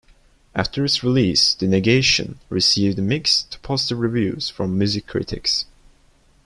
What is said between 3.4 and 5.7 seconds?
to positive reviews from music critics.